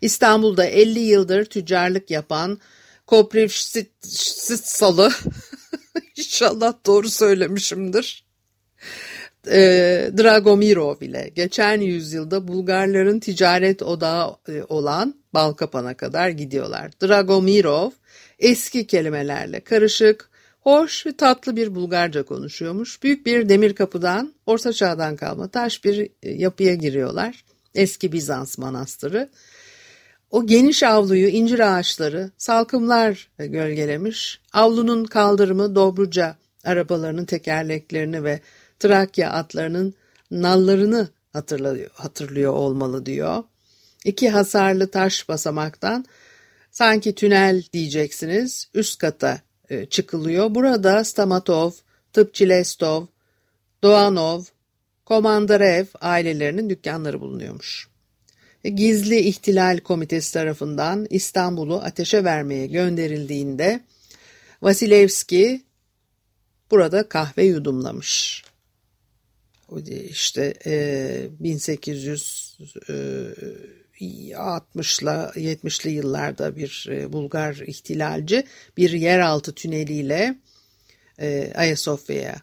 İstanbul'da 0.00 0.64
50 0.64 0.98
yıldır 0.98 1.44
tüccarlık 1.44 2.10
yapan 2.10 2.58
Koprivsitsalı, 3.06 5.12
inşallah 6.16 6.74
doğru 6.86 7.10
söylemişimdir, 7.10 8.24
e, 9.46 9.60
Dragomirov 10.18 10.96
ile 11.00 11.30
geçen 11.34 11.80
yüzyılda 11.80 12.48
Bulgarların 12.48 13.20
ticaret 13.20 13.82
odağı 13.82 14.36
e, 14.48 14.62
olan 14.68 15.14
Balkapan'a 15.34 15.94
kadar 15.94 16.28
gidiyorlar. 16.28 16.90
Dragomirov 17.02 17.90
eski 18.38 18.86
kelimelerle 18.86 19.60
karışık, 19.60 20.30
hoş 20.60 21.06
ve 21.06 21.16
tatlı 21.16 21.56
bir 21.56 21.74
Bulgarca 21.74 22.22
konuşuyormuş. 22.22 23.02
Büyük 23.02 23.26
bir 23.26 23.48
demir 23.48 23.74
kapıdan 23.74 24.34
Orta 24.46 24.72
Çağ'dan 24.72 25.16
kalma 25.16 25.48
taş 25.48 25.84
bir 25.84 26.10
e, 26.22 26.30
yapıya 26.30 26.74
giriyorlar. 26.74 27.44
Eski 27.74 28.12
Bizans 28.12 28.58
manastırı. 28.58 29.28
O 30.30 30.46
geniş 30.46 30.82
avluyu 30.82 31.28
incir 31.28 31.78
ağaçları, 31.78 32.30
salkımlar 32.38 33.28
gölgelemiş. 33.38 34.40
Avlunun 34.52 35.04
kaldırımı 35.04 35.74
Dobruca 35.74 36.36
arabalarının 36.64 37.24
tekerleklerini 37.24 38.24
ve 38.24 38.40
Trakya 38.78 39.30
atlarının 39.30 39.94
nallarını 40.30 41.08
hatırlıyor, 41.32 41.90
hatırlıyor 41.94 42.52
olmalı 42.52 43.06
diyor. 43.06 43.44
İki 44.04 44.30
hasarlı 44.30 44.90
taş 44.90 45.28
basamaktan 45.28 46.04
sanki 46.70 47.14
tünel 47.14 47.62
diyeceksiniz 47.72 48.68
üst 48.74 48.98
kata 48.98 49.40
e, 49.70 49.86
çıkılıyor. 49.86 50.54
Burada 50.54 51.04
Stamatov, 51.04 51.70
Tıpçilestov, 52.12 53.06
Doğanov, 53.82 54.42
Komandarev 55.04 55.86
ailelerinin 56.00 56.70
dükkanları 56.70 57.20
bulunuyormuş. 57.20 57.88
E, 58.64 58.68
gizli 58.68 59.18
İhtilal 59.18 59.78
Komitesi 59.78 60.32
tarafından 60.32 61.06
İstanbul'u 61.10 61.76
ateşe 61.76 62.24
vermeye 62.24 62.66
gönderildiğinde 62.66 63.80
Vasilevski 64.62 65.62
burada 66.70 67.08
kahve 67.08 67.44
yudumlamış. 67.44 68.42
İşte 70.10 70.54
e, 70.66 71.28
1860'la 74.00 75.32
70'li 75.34 75.90
yıllarda 75.90 76.56
bir 76.56 76.86
e, 76.90 77.12
Bulgar 77.12 77.54
ihtilalci 77.54 78.44
bir 78.76 78.90
yeraltı 78.90 79.54
tüneliyle 79.54 80.38
e, 81.20 81.52
Ayasofya'ya 81.54 82.36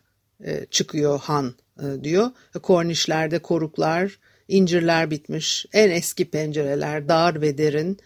e, 0.45 0.65
çıkıyor 0.71 1.19
Han 1.19 1.55
diyor. 2.03 2.31
Kornişlerde 2.63 3.39
koruklar, 3.39 4.19
incirler 4.47 5.11
bitmiş, 5.11 5.65
en 5.73 5.89
eski 5.89 6.29
pencereler 6.29 7.09
dar 7.09 7.41
ve 7.41 7.57
derin, 7.57 7.99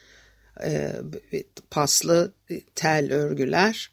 paslı 1.69 2.33
tel 2.75 3.13
örgüler. 3.13 3.91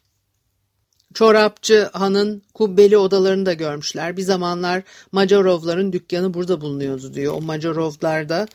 Çorapçı 1.13 1.89
Han'ın 1.93 2.41
kubbeli 2.53 2.97
odalarını 2.97 3.45
da 3.45 3.53
görmüşler. 3.53 4.17
Bir 4.17 4.21
zamanlar 4.21 4.83
Macarovların 5.11 5.93
dükkanı 5.93 6.33
burada 6.33 6.61
bulunuyordu 6.61 7.13
diyor. 7.13 7.33
O 7.33 7.41
Macarovlarda 7.41 8.41
e, 8.41 8.47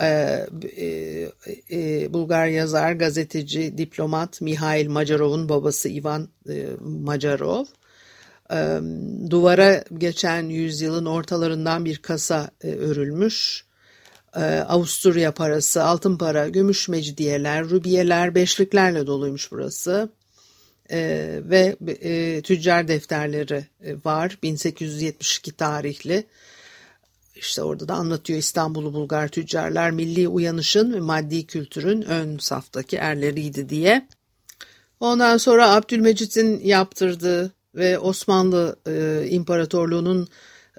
e, 0.00 1.28
e, 1.70 2.12
Bulgar 2.12 2.46
yazar, 2.46 2.92
gazeteci, 2.92 3.78
diplomat 3.78 4.40
Mihail 4.40 4.88
Macarov'un 4.88 5.48
babası 5.48 5.88
Ivan 5.88 6.28
e, 6.48 6.66
Macarov 6.80 7.64
e, 8.52 8.80
duvara 9.30 9.84
geçen 9.98 10.42
yüzyılın 10.42 11.06
ortalarından 11.06 11.84
bir 11.84 11.98
kasa 11.98 12.50
e, 12.64 12.68
örülmüş. 12.68 13.64
E, 14.36 14.40
Avusturya 14.44 15.34
parası, 15.34 15.84
altın 15.84 16.18
para, 16.18 16.48
gümüş 16.48 16.88
mecidiyeler, 16.88 17.64
rubiyeler, 17.64 18.34
beşliklerle 18.34 19.06
doluymuş 19.06 19.52
burası. 19.52 20.08
E, 20.90 21.40
ve 21.44 21.76
e, 21.88 22.42
tüccar 22.42 22.88
defterleri 22.88 23.66
e, 23.84 23.94
var 24.04 24.38
1872 24.42 25.52
tarihli. 25.52 26.24
İşte 27.44 27.62
orada 27.62 27.88
da 27.88 27.94
anlatıyor 27.94 28.38
İstanbul'u 28.38 28.94
Bulgar 28.94 29.28
tüccarlar 29.28 29.90
milli 29.90 30.28
uyanışın 30.28 30.92
ve 30.94 31.00
maddi 31.00 31.46
kültürün 31.46 32.02
ön 32.02 32.38
saftaki 32.38 32.96
erleriydi 32.96 33.68
diye. 33.68 34.08
Ondan 35.00 35.36
sonra 35.36 35.70
Abdülmecit'in 35.70 36.60
yaptırdığı 36.60 37.52
ve 37.74 37.98
Osmanlı 37.98 38.76
e, 38.86 39.24
İmparatorluğu'nun 39.28 40.28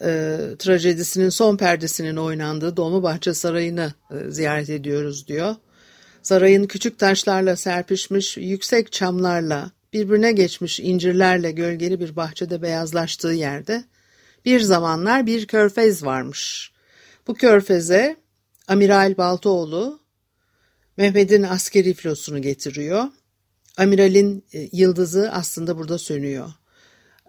e, 0.01 0.39
trajedisinin 0.59 1.29
son 1.29 1.57
perdesinin 1.57 2.15
oynandığı 2.15 2.77
Dolmabahçe 2.77 3.33
Sarayı'nı 3.33 3.93
e, 4.11 4.31
ziyaret 4.31 4.69
ediyoruz 4.69 5.27
diyor. 5.27 5.55
Sarayın 6.23 6.67
küçük 6.67 6.99
taşlarla 6.99 7.55
serpişmiş, 7.55 8.37
yüksek 8.37 8.91
çamlarla, 8.91 9.71
birbirine 9.93 10.31
geçmiş 10.31 10.79
incirlerle 10.79 11.51
gölgeli 11.51 11.99
bir 11.99 12.15
bahçede 12.15 12.61
beyazlaştığı 12.61 13.27
yerde 13.33 13.83
bir 14.45 14.59
zamanlar 14.59 15.25
bir 15.25 15.47
körfez 15.47 16.05
varmış. 16.05 16.71
Bu 17.27 17.33
körfeze 17.33 18.15
Amiral 18.67 19.17
Baltoğlu 19.17 19.99
Mehmet'in 20.97 21.43
askeri 21.43 21.93
filosunu 21.93 22.41
getiriyor. 22.41 23.03
Amiralin 23.77 24.45
e, 24.53 24.69
yıldızı 24.71 25.31
aslında 25.31 25.77
burada 25.77 25.97
sönüyor. 25.97 26.49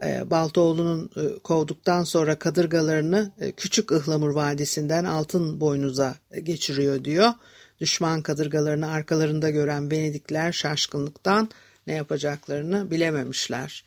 E, 0.05 0.31
Baltoğlu'nun 0.31 1.11
e, 1.16 1.38
kovduktan 1.38 2.05
sonra 2.05 2.38
kadırgalarını 2.38 3.33
Küçük 3.57 3.92
Ihlamur 3.92 4.31
Vadisi'nden 4.31 5.05
Altın 5.05 5.61
Boynuz'a 5.61 6.14
geçiriyor 6.42 7.05
diyor. 7.05 7.33
Düşman 7.81 8.22
kadırgalarını 8.22 8.90
arkalarında 8.90 9.50
gören 9.50 9.90
Venedikler 9.90 10.52
şaşkınlıktan 10.52 11.50
ne 11.87 11.94
yapacaklarını 11.94 12.90
bilememişler. 12.90 13.85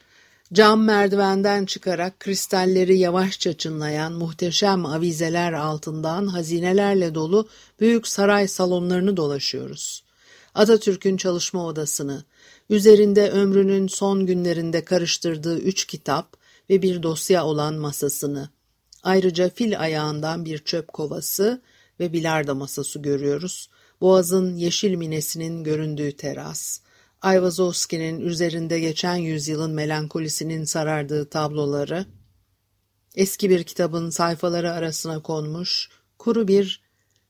Cam 0.54 0.84
merdivenden 0.84 1.66
çıkarak 1.66 2.20
kristalleri 2.20 2.98
yavaşça 2.98 3.58
çınlayan 3.58 4.14
muhteşem 4.14 4.86
avizeler 4.86 5.54
altından 5.54 6.28
hazinelerle 6.28 7.16
dolu 7.16 7.48
büyük 7.80 8.08
saray 8.08 8.48
salonlarını 8.48 9.18
dolaşıyoruz. 9.18 10.04
Atatürk'ün 10.56 11.18
çalışma 11.18 11.66
odasını, 11.66 12.24
üzerinde 12.70 13.30
ömrünün 13.32 13.88
son 13.88 14.26
günlerinde 14.26 14.86
karıştırdığı 14.86 15.60
üç 15.60 15.86
kitap 15.86 16.38
ve 16.70 16.82
bir 16.82 17.04
dosya 17.04 17.46
olan 17.46 17.76
masasını, 17.76 18.50
ayrıca 19.04 19.50
fil 19.50 19.80
ayağından 19.80 20.46
bir 20.46 20.58
çöp 20.58 20.88
kovası 20.88 21.62
ve 22.00 22.14
bilardo 22.14 22.56
masası 22.56 23.00
görüyoruz. 23.00 23.70
Boğaz'ın 24.02 24.56
yeşil 24.56 24.96
minesinin 24.96 25.64
göründüğü 25.64 26.12
teras, 26.12 26.80
Ayvazovski'nin 27.22 28.20
üzerinde 28.20 28.80
geçen 28.80 29.16
yüzyılın 29.16 29.72
melankolisinin 29.72 30.64
sarardığı 30.64 31.30
tabloları, 31.30 32.06
eski 33.16 33.50
bir 33.50 33.64
kitabın 33.64 34.10
sayfaları 34.10 34.72
arasına 34.72 35.22
konmuş 35.22 35.90
kuru 36.20 36.48
bir 36.48 36.82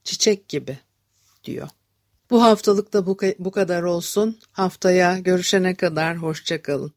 çiçek 0.04 0.50
gibi 0.50 0.78
diyor. 1.44 1.70
Bu 2.30 2.44
haftalık 2.44 2.94
da 2.94 3.06
bu, 3.06 3.18
bu 3.40 3.52
kadar 3.52 3.84
olsun. 3.84 4.40
Haftaya 4.52 5.20
görüşene 5.20 5.76
kadar 5.76 6.18
hoşçakalın. 6.18 6.94